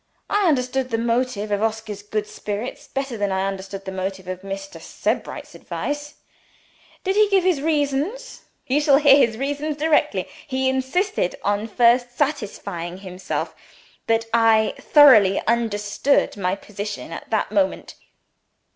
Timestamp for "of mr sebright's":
4.27-5.53